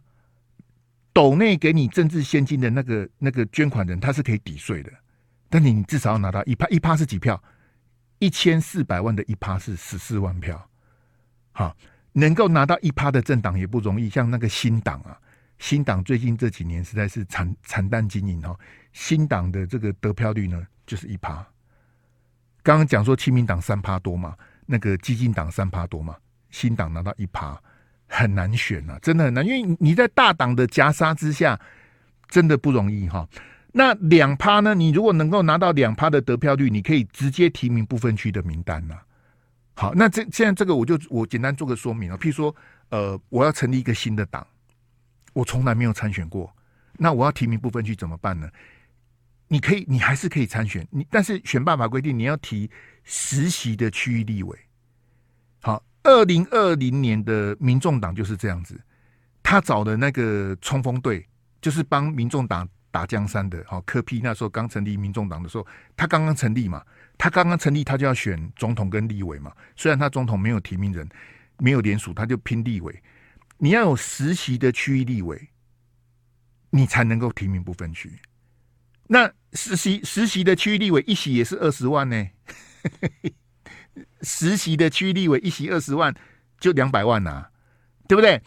[1.11, 4.91] 斗内给你政治献金的那个那个捐款人，他是可以抵税的。
[5.49, 7.43] 但你你至少要拿到一趴，一趴是几票？
[8.19, 10.69] 一千四百万的一趴是十四万票。
[11.51, 11.75] 好，
[12.13, 15.19] 能够拿到一趴的政党也不容易，像那个新党啊。
[15.63, 18.53] 新党最近这几年实在是惨惨淡经营哈，
[18.91, 21.35] 新党的这个得票率呢就是一趴。
[22.61, 24.35] 刚刚讲说亲民党三趴多嘛，
[24.65, 26.17] 那个激进党三趴多嘛，
[26.49, 27.57] 新党拿到一趴
[28.07, 31.57] 很难选啊，真的很难，因为你在大党的夹杀之下，
[32.27, 33.25] 真的不容易哈。
[33.71, 34.75] 那两趴呢？
[34.75, 38.99] 你如果能够拿到两趴的得票率，你可以直接提名不分区的名单呐。
[39.75, 42.53] 好，那这现在这个我就我简单做个说明啊，譬如说
[42.89, 44.45] 呃，我要成立一个新的党。
[45.33, 46.55] 我从来没有参选过，
[46.93, 48.49] 那我要提名不分区怎么办呢？
[49.47, 52.69] 你可以，你还是可以参选，你但是选办法规定你要提
[53.03, 54.57] 实习的区域立委。
[55.61, 58.79] 好，二零二零年的民众党就是这样子，
[59.43, 61.27] 他找的那个冲锋队
[61.61, 63.63] 就是帮民众党打江山的。
[63.67, 66.83] 好，柯 P 那时候刚成立民众党的时候，他刚刚成立嘛，
[67.17, 71.07] 他刚刚成立他就要选总统跟立委嘛，虽然他总统没有提名人。
[71.59, 73.03] 没有联署，他就拼立委。
[73.57, 75.49] 你要有实习的区域立委，
[76.69, 78.19] 你才能够提名不分区。
[79.07, 82.27] 那实习实习的区域立委一席也是二十万呢，
[84.21, 86.13] 实习的区域立委一席二十万，
[86.59, 87.51] 就两百万呐、啊，
[88.07, 88.41] 对不对？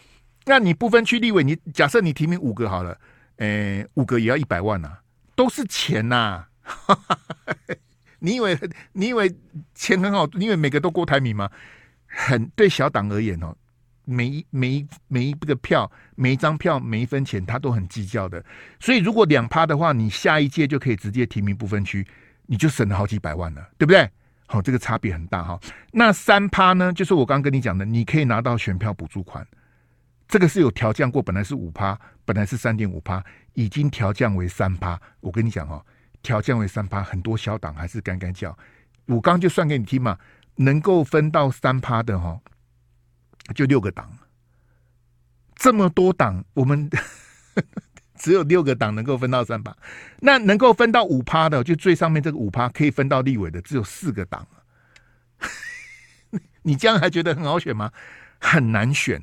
[0.44, 2.98] 那你不分区立委，你假设你提名五个好了，
[3.36, 5.02] 诶、五个也要一百万呐、啊，
[5.34, 6.48] 都是钱呐、啊。
[8.18, 8.58] 你以为
[8.92, 9.32] 你以为
[9.74, 10.26] 钱很好？
[10.32, 11.50] 你以为每个都郭台铭吗？
[12.06, 13.54] 很对小党而言哦，
[14.06, 18.42] 每一每一每一个票，每一张票，每一分钱，他都很计较的。
[18.80, 22.06] 所以如果两趴的话，你下一届就可以直接提名不分区，
[22.46, 24.10] 你就省了好几百万了，对不对？
[24.46, 25.60] 好，这个差别很大哈。
[25.92, 26.90] 那三趴呢？
[26.90, 29.46] 就是我刚跟你讲的，你可以拿到选票补助款，
[30.26, 34.98] 这个是有调降过，本来是五趴，本来是三点五趴，已经调降为三趴。
[35.20, 35.84] 我跟你讲哈。
[36.22, 38.56] 调降为三趴，很多小党还是干干叫。
[39.04, 40.18] 我刚就算给你听嘛，
[40.56, 42.40] 能够分到三趴的哈，
[43.54, 44.10] 就六个党。
[45.54, 46.90] 这么多党，我们
[48.16, 49.76] 只有六个党能够分到三趴。
[50.20, 54.46] 那能够分到五趴的，就最上面这个五趴可以分到立委的，只有四个党。
[56.62, 57.92] 你这样还觉得很好选吗？
[58.38, 59.22] 很难选。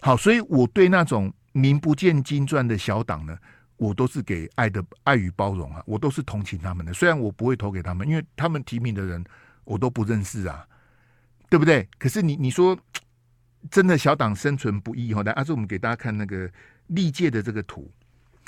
[0.00, 3.38] 好，所以我对那种名不见经传的小党呢。
[3.76, 6.94] 我都是给爱的爱与包容啊，我都是同情他们的。
[6.94, 9.22] 虽然我不会投给他们，因为他们提名的人
[9.64, 10.64] 我都不认识啊，
[11.50, 11.86] 对不对？
[11.98, 12.78] 可是你你说
[13.70, 15.22] 真的小党生存不易哈。
[15.22, 16.50] 来，阿、啊、我们给大家看那个
[16.88, 17.90] 历届的这个图，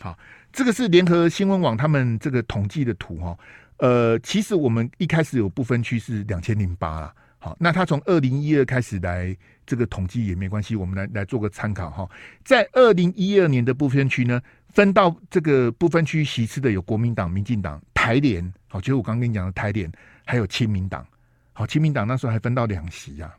[0.00, 0.18] 好，
[0.52, 3.38] 这个是联合新闻网他们这个统计的图哈。
[3.78, 7.14] 呃，其实我们一开始有不分区是两千零八啊。
[7.38, 9.36] 好，那他从二零一二开始来
[9.66, 12.08] 这个统计也没关系，我们来来做个参考哈。
[12.42, 14.40] 在二零一二年的不分区呢，
[14.70, 19.90] 分到这个不分区席次的有国民党、民进党、台联，好，就是我刚刚跟你讲的台联，
[20.24, 21.06] 还有亲民党。
[21.52, 23.30] 好，亲民党那时候还分到两席啊。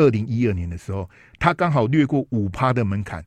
[0.00, 3.22] 二零一二年的时候，他刚好略过五趴的门槛，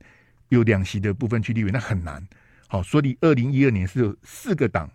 [0.48, 2.26] 有两席的部分区立委，那很难。
[2.66, 4.90] 好，所以二零一二年是有四个党。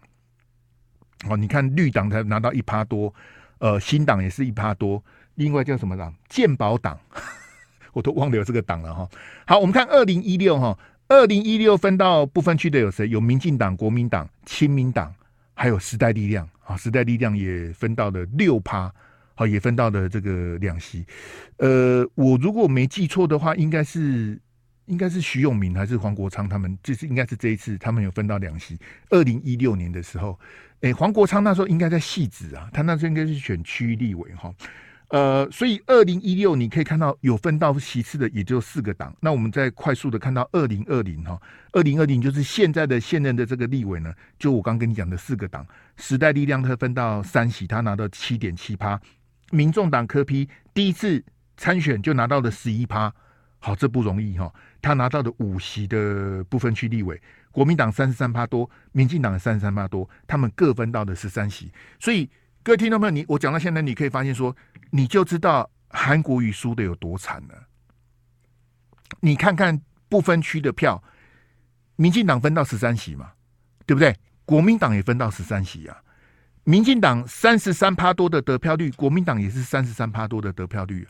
[1.28, 3.14] 好，你看绿党才拿到一趴多。
[3.60, 5.04] 呃，新党也是一趴多，
[5.36, 6.14] 另外叫什么党？
[6.30, 6.98] 健保党，
[7.92, 9.10] 我都忘了有这个党了哈。
[9.46, 10.78] 好，我们看二零一六哈，
[11.10, 13.08] 二零一六分到不分区的有谁？
[13.10, 15.14] 有民进党、国民党、亲民党，
[15.54, 16.78] 还有时代力量啊。
[16.78, 18.90] 时代力量也分到了六趴，
[19.40, 21.06] 好，也分到了这个两席。
[21.60, 24.38] 呃，我如果没记错的话，应该是
[24.88, 28.78] 应该是徐永明还是黄国昌他们，就是应该是这一次他们有分到两席。
[29.12, 30.38] 二零一六年的时候。
[30.82, 34.50] 哎，黄国昌那时候应该在汐止啊，他那时候应该是选区立委哈，
[35.10, 39.14] 呃，所以二零一六你可以看到有分到席次的也就四个党。
[39.20, 41.38] 那我们再快速的看到二零二零哈，
[41.74, 45.68] 二零二零就是现在的现任的这个立委呢，就我刚跟你讲的四个党，
[45.98, 48.98] 时代力量他分到三席，他拿到七点七趴，
[49.52, 51.24] 民众党科批第一次
[51.58, 53.14] 参选就拿到了十一趴，
[53.60, 57.22] 好，这不容易哈，他拿到的五席的不分区立委。
[57.52, 61.72] 国民党三十三趴多，民进党三十三趴多，他们各分到的十三席。
[62.00, 62.30] 所以
[62.64, 64.56] 各位听众朋友，你我讲到现在，你可以发现说，
[64.92, 67.68] 你就知道韩国瑜输的有多惨了。
[69.22, 71.04] 你看看不分区的票，
[71.96, 73.32] 民进党分到十三席嘛，
[73.86, 74.16] 对不对？
[74.46, 75.98] 国民党也分到十三席啊。
[76.70, 81.08] 民进党三十三趴多的得票率，国民党也是三十三趴多的得票率。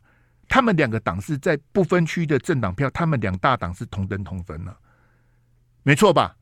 [0.48, 4.80] 他们两个党是在不分区的政党票，他们两大党是同登同分了。
[5.84, 6.38] 没错吧？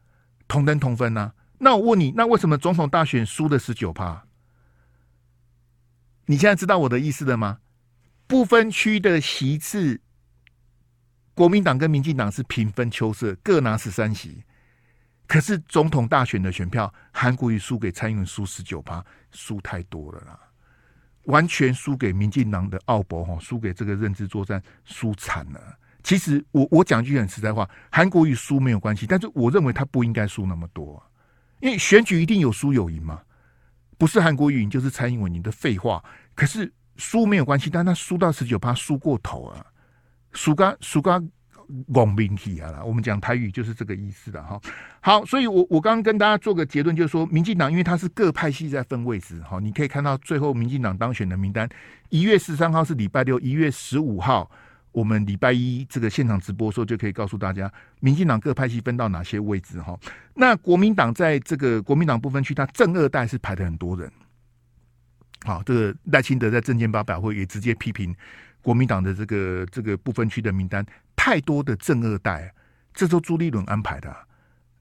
[0.47, 1.33] 同登同分啊。
[1.57, 4.23] 那我问你，那为什么总统大选输了十九趴？
[6.27, 7.57] 你现在知道我的意思了吗？
[8.27, 9.99] 不分区的席次，
[11.33, 14.43] 国民党跟民进党是平分秋色，各拿十三席。
[15.27, 20.39] 可是总统大选的选票，韩国瑜输给蔡英文输十九趴，输太多了啦，
[21.25, 25.77] 完全输给民进党的奥博哈，输给这个认知作战，输惨了。
[26.01, 31.03] 其实我我讲句很实在话，韩国瑜输没有关系，但是我认为他不应该输那么多，啊，
[31.59, 33.21] 因为选举一定有输有赢嘛，
[33.97, 36.01] 不是韩国瑜赢就是蔡英文赢的废话。
[36.33, 39.65] 可是输没有关系，但他输到十九趴，输过头啊，
[40.31, 41.27] 输刚输刚
[41.87, 44.59] 网民体啊啦，我们讲台语就是这个意思的哈。
[45.01, 51.67] 好，所以我我刚刚跟大家做个结论，就是说民进党因为他是各派系在分位置哈，你可以看到最后民进党当选的名单，
[52.09, 54.49] 一月十三号是礼拜六，一月十五号。
[54.93, 59.95] 我们礼拜一这个现场直播的时候，就可以告诉大家，民进党各派系分到哪些位置哈。
[60.33, 64.11] 那国民党在这个国民党部分区，他正二代是排的很多人。
[65.43, 68.15] 好，这个赖清德在政见发表会也直接批评
[68.59, 70.83] 国民党的这个这个部分区的名单
[71.27, 72.53] 太多的正二代，
[72.93, 74.15] 这都朱立伦安排的，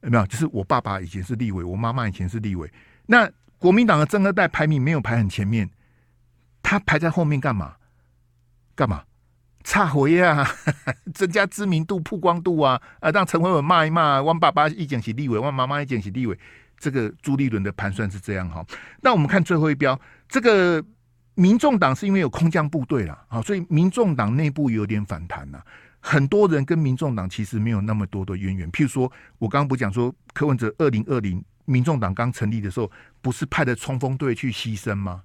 [0.03, 0.25] 有没有？
[0.29, 2.73] 就是我爸爸以前是立委，我妈妈以前是立委。
[3.07, 3.29] 那
[3.59, 5.69] 国民党的正二代排名没有排很前面，
[6.63, 7.75] 他排在后面干嘛？
[8.77, 9.03] 干嘛？
[9.65, 10.49] 差回啊，
[11.13, 16.39] 增加知名度、曝光度啊，啊，让陈慧文骂一骂，汪爸爸一讲起立委，汪妈妈一讲起立委，
[16.79, 18.65] 这个朱立伦的盘算是这样哈。
[19.01, 20.81] 那我们看最后一标，这个
[21.35, 25.61] 民众党是因为有空降部队了，啊，所以民众党内部有点反弹了。
[26.09, 32.89] 很多人跟民众党其实没有那么多的渊源，譬如说，我刚刚不讲说柯文哲二零二零民众党刚成立的时候，
[33.21, 35.25] 不是派的冲锋队去牺牲吗？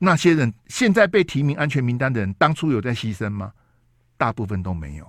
[0.00, 3.52] 那些人现在被提名安全名单的人，当初有在牺牲吗？
[4.16, 5.08] 大部分都没有，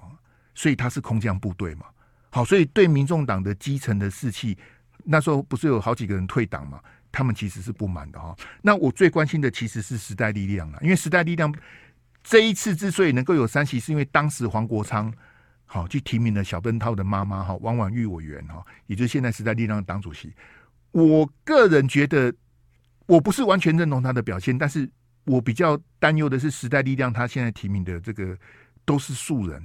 [0.54, 1.88] 所以他是空降部队嘛。
[2.30, 4.56] 好，所以对民众党的基层的士气，
[5.04, 6.80] 那时候不是有好几个人退党嘛？
[7.12, 8.36] 他们其实是不满的哈。
[8.62, 11.52] 那我最关心的其实是时代力量啊，因为时代力量
[12.30, 15.12] 这一次之所以能够有三席，是因为当时黄国昌
[15.66, 20.32] 好去提名了小灯泡的妈妈哈王婉玉委员哈，也就是现在时代力量的党主席。
[20.92, 22.32] 我个人觉得。
[23.08, 24.88] 我不是完全认同他的表现，但是
[25.26, 28.38] 我比较担忧的是时代力量，他现在提名的这个
[28.86, 29.60] 都是素人，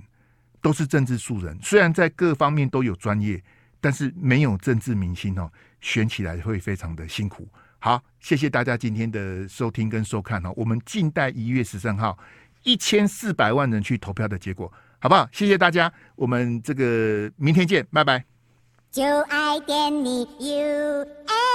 [0.62, 1.54] 都是政治素人。
[1.60, 3.44] 虽然在各方面都有专业，
[3.82, 5.52] 但是没有政治明星哦，
[5.82, 7.46] 选起来会非常的辛苦。
[7.78, 12.18] 好，谢谢大家今天的收听跟收看哦，我们静待一月十三号
[12.64, 15.28] 一千四百万人去投票的结果，好不好？
[15.32, 18.24] 谢谢大家，我们这个明天见，拜拜。
[18.90, 21.53] 就爱点你 UFO